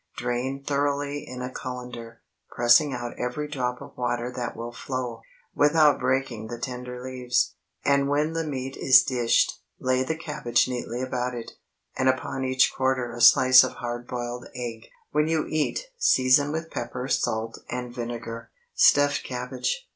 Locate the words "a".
1.43-1.51, 13.13-13.21